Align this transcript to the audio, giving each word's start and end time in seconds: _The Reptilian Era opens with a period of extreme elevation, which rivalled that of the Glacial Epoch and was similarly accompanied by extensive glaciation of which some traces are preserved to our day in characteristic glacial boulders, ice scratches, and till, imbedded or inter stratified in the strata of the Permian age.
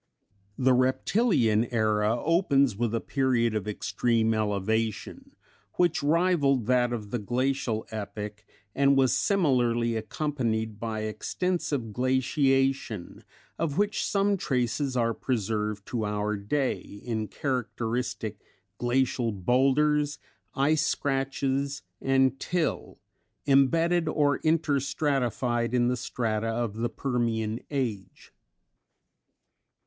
_The 0.65 0.73
Reptilian 0.73 1.65
Era 1.65 2.17
opens 2.23 2.75
with 2.75 2.95
a 2.95 2.99
period 2.99 3.53
of 3.53 3.67
extreme 3.67 4.33
elevation, 4.33 5.35
which 5.73 6.01
rivalled 6.01 6.65
that 6.65 6.91
of 6.91 7.11
the 7.11 7.19
Glacial 7.19 7.85
Epoch 7.91 8.43
and 8.73 8.97
was 8.97 9.15
similarly 9.15 9.95
accompanied 9.95 10.79
by 10.79 11.01
extensive 11.01 11.93
glaciation 11.93 13.23
of 13.59 13.77
which 13.77 14.03
some 14.03 14.37
traces 14.37 14.97
are 14.97 15.13
preserved 15.13 15.85
to 15.89 16.03
our 16.03 16.35
day 16.35 16.79
in 16.79 17.27
characteristic 17.27 18.41
glacial 18.79 19.31
boulders, 19.31 20.17
ice 20.55 20.81
scratches, 20.83 21.83
and 22.01 22.39
till, 22.39 22.97
imbedded 23.45 24.07
or 24.07 24.37
inter 24.37 24.79
stratified 24.79 25.75
in 25.75 25.89
the 25.89 25.95
strata 25.95 26.47
of 26.47 26.77
the 26.77 26.89
Permian 26.89 27.59
age. 27.69 28.33